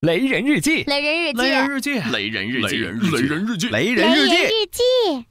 [0.00, 2.70] 雷人日记，雷人日记，雷人日记，雷人日记，
[3.10, 4.34] 雷人日记，雷人日记，
[4.72, 5.26] 记，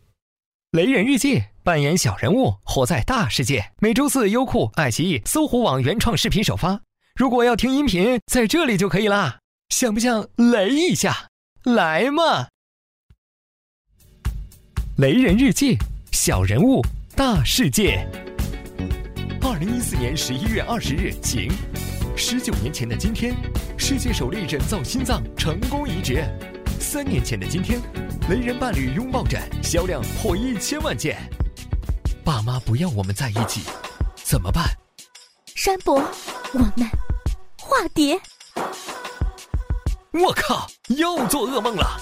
[0.74, 3.72] 雷人日记，扮演小人物，活在大世界。
[3.80, 6.80] 每周四，优酷、爱奇艺、搜狐网原创视频首发。
[7.16, 9.40] 如果要听音频，在这里就可以啦。
[9.70, 11.30] 想不想雷一下？
[11.64, 12.50] 来嘛！
[15.00, 15.80] 雷人日记，
[16.12, 18.08] 小人物，大世界。
[19.42, 21.50] 二零一四年十一月二十日，晴。
[22.22, 23.34] 十九年前的今天，
[23.78, 26.22] 世界首例人造心脏成功移植。
[26.78, 27.80] 三年前的今天，
[28.30, 31.18] 雷人伴侣拥抱枕销量破一千万件。
[32.22, 33.62] 爸妈不要我们在一起，
[34.16, 34.66] 怎么办？
[35.56, 36.04] 山伯，
[36.52, 36.74] 我们
[37.58, 38.20] 化蝶。
[40.12, 42.02] 我靠，又做噩梦了。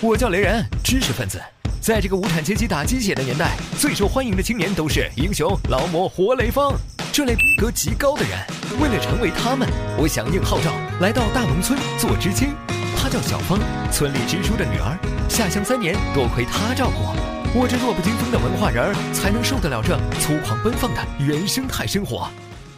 [0.00, 1.38] 我叫雷人，知识分子。
[1.82, 6.74] 在这个无产阶级打鸡血的年代，最受欢迎的青年都是英雄、劳模、活雷锋。
[7.12, 8.38] 这类逼格极高的人，
[8.80, 12.54] 为了成为他们，我响应号召，来到大农村做知青。
[12.96, 13.60] 她叫小芳，
[13.92, 14.98] 村里支书的女儿。
[15.28, 22.26] 下乡三年，多亏她照顾，我这弱不禁风的文化人儿，才能受得了这粗犷奔放的原生态生活。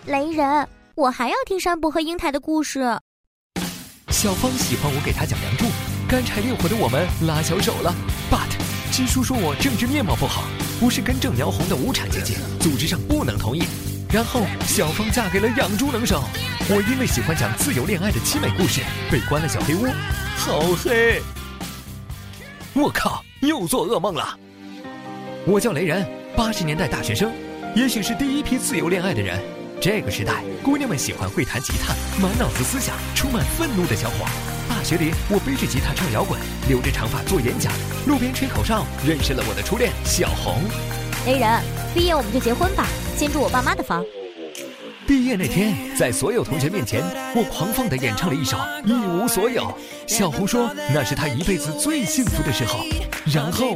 [0.06, 0.66] 雷人，
[0.96, 2.80] 我还要听山伯和英台的故事。
[4.08, 5.66] 小芳喜欢我给她讲梁祝，
[6.08, 7.94] 干柴烈火的我们拉小手了。
[8.28, 8.50] But，
[8.90, 10.42] 支书说我政治面貌不好，
[10.80, 13.62] 不是根正苗红的无产阶级，组织上不能同意。
[14.14, 16.22] 然后，小芳嫁给了养猪能手。
[16.70, 19.88] 我因为喜欢讲自由恋爱的凄美故事，被关了小黑屋，
[20.36, 21.20] 好黑！
[22.74, 24.38] 我靠，又做噩梦了。
[25.44, 26.06] 我叫雷人，
[26.36, 27.32] 八十年代大学生，
[27.74, 29.42] 也许是第一批自由恋爱的人。
[29.80, 34.26] 这个时代，姑娘们喜欢会弹吉他、满脑子思想、充满愤怒的小伙。
[34.68, 37.72] 大学里，我背着吉他唱摇滚，留着长发做演讲，
[38.06, 40.62] 路边吹口哨，认识了我的初恋小红。
[41.26, 41.62] 雷人，
[41.94, 42.86] 毕业我们就结婚吧。
[43.16, 44.04] 先住我爸妈的房。
[45.06, 47.02] 毕业那天，在所有同学面前，
[47.34, 49.62] 我狂放地演唱了一首《一无所有》。
[50.06, 52.80] 小红说那是她一辈子最幸福的时候。
[53.32, 53.74] 然后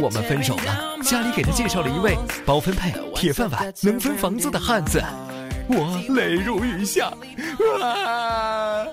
[0.00, 0.96] 我们分手了。
[1.04, 5.00] 家里给她介绍了一位包分配、铁饭碗、能分房子的汉子。
[5.68, 7.12] 我泪如雨下。
[7.80, 8.86] 啊！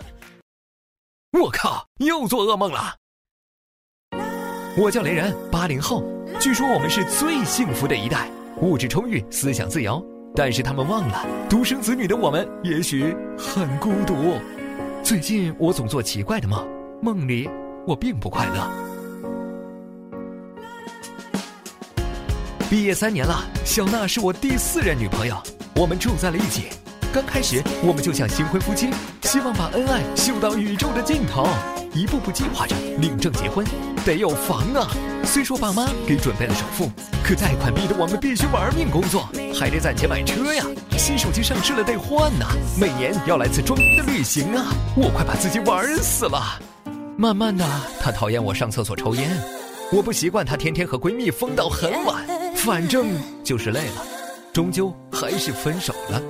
[1.31, 2.95] 我靠，又做噩梦了。
[4.77, 6.03] 我叫雷人，八零后，
[6.39, 8.29] 据说我们是最幸福的一代。
[8.61, 10.01] 物质充裕，思想自由，
[10.33, 14.39] 但是他们忘了，独生子女的我们也许很孤独。
[15.03, 16.65] 最近我总做奇怪的梦，
[17.01, 17.49] 梦里
[17.85, 18.69] 我并不快乐。
[22.69, 25.35] 毕业三年了，小娜是我第四任女朋友，
[25.75, 26.69] 我们住在了一起。
[27.15, 28.89] 刚开始我们就像新婚夫妻，
[29.21, 31.47] 希望把恩爱秀到宇宙的尽头。
[31.93, 33.65] 一步步计划着领证结婚，
[34.05, 34.85] 得有房啊！
[35.23, 36.91] 虽说爸妈给准备了首付，
[37.23, 40.65] 可贷款逼得我们必须玩命工作，还得攒钱买车呀。
[40.97, 44.65] 新手机上市了得换呐，每年要来次装逼的旅行啊！
[44.97, 46.59] 我快把自己玩死了。
[47.15, 47.65] 慢慢的，
[48.01, 49.31] 她讨厌我上厕所抽烟，
[49.89, 52.27] 我不习惯她天天和闺蜜疯到很晚，
[52.57, 53.07] 反正
[53.41, 54.05] 就是累了，
[54.51, 56.21] 终究还是分手了。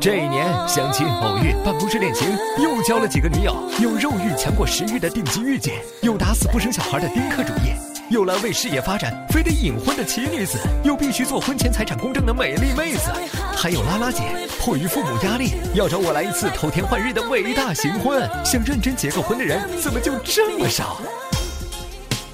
[0.00, 7.74] 这一年相亲偶遇办公室恋情，又交了几个女友，有肉欲强过食欲的顶级御姐，有打死不生小孩的丁克主义，
[8.08, 13.10] 有了为事业发展非得隐婚的奇女子，有必须做婚前财产公证的美丽妹子，
[13.54, 14.22] 还有拉拉姐，
[14.58, 20.96] 迫于父母压力要找我来一次偷天换日的伟大行婚，想认真结个婚的人怎么就这么少？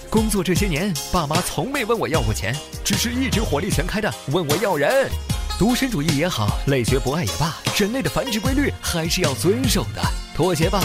[0.08, 2.54] 工作这些年，爸妈从没问我要过钱，
[2.84, 5.10] 只是一直火力全开的问我要人。
[5.58, 10.02] 独身主义也好，累学不爱也罢，人类的繁殖规律还是要遵守的。
[10.34, 10.82] 妥协吧，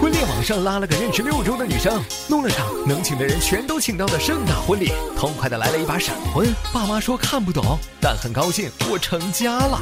[0.00, 6.48] 婚恋网上拉了个认识六周的女生，弄了场能请的人全都请到的盛大婚礼，痛快的来了一把闪婚。
[6.72, 9.78] 爸妈说看不懂，但很高兴我成家了。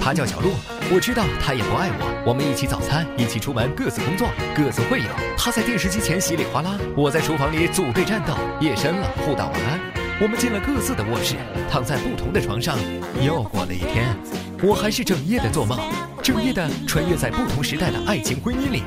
[0.00, 0.50] 他叫小鹿，
[0.92, 2.24] 我知道他也不爱我。
[2.26, 5.06] 我们一起早餐，一起出门，各自工作，各自会友。
[5.38, 8.34] 他在电视机前稀里哗啦，我在厨房里组队战斗。
[8.60, 10.01] 夜深了，互道晚安。
[10.22, 11.34] 我们进了各自的卧室，
[11.68, 12.78] 躺在不同的床上，
[13.20, 14.16] 又过了一天。
[14.62, 15.76] 我还是整夜的做梦，
[16.22, 18.84] 整夜的穿越在不同时代的爱情婚姻里，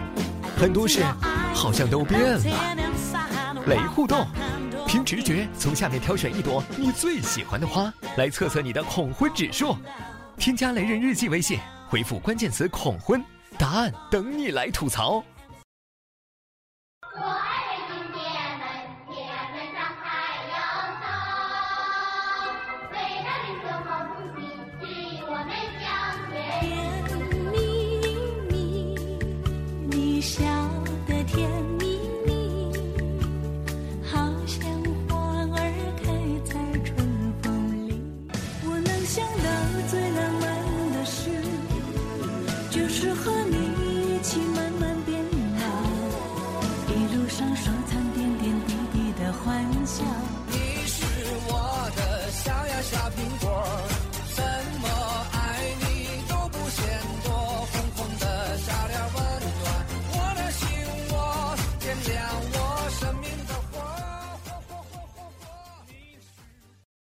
[0.56, 1.04] 很多事
[1.54, 2.40] 好像都变了。
[3.68, 4.26] 雷互动，
[4.88, 9.76] 凭直觉从下面挑选一朵你最喜欢的花，来测测你的恐婚指数。
[10.38, 11.60] 添加雷人日记微信，
[11.90, 13.22] 回复关键词恐婚，
[13.58, 15.22] 答案等你来吐槽。
[47.38, 50.06] 上收藏点点滴滴的欢笑。